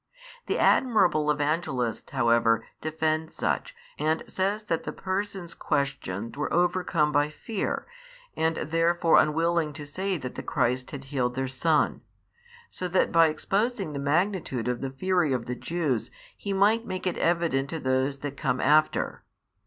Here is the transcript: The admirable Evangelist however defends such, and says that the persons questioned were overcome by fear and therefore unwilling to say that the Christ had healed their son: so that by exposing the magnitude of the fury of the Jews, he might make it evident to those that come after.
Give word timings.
The 0.47 0.57
admirable 0.57 1.29
Evangelist 1.29 2.09
however 2.09 2.65
defends 2.81 3.35
such, 3.35 3.75
and 3.99 4.23
says 4.25 4.63
that 4.63 4.83
the 4.83 4.91
persons 4.91 5.53
questioned 5.53 6.35
were 6.35 6.51
overcome 6.51 7.11
by 7.11 7.29
fear 7.29 7.85
and 8.35 8.55
therefore 8.55 9.19
unwilling 9.19 9.73
to 9.73 9.85
say 9.85 10.17
that 10.17 10.33
the 10.33 10.41
Christ 10.41 10.89
had 10.89 11.03
healed 11.05 11.35
their 11.35 11.47
son: 11.47 12.01
so 12.71 12.87
that 12.87 13.11
by 13.11 13.27
exposing 13.27 13.93
the 13.93 13.99
magnitude 13.99 14.67
of 14.67 14.81
the 14.81 14.89
fury 14.89 15.33
of 15.33 15.45
the 15.45 15.53
Jews, 15.53 16.09
he 16.35 16.51
might 16.51 16.83
make 16.83 17.05
it 17.05 17.19
evident 17.19 17.69
to 17.69 17.77
those 17.79 18.21
that 18.21 18.35
come 18.35 18.59
after. 18.59 19.23